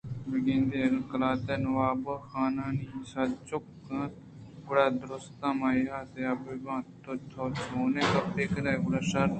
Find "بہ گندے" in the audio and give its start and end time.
0.29-0.79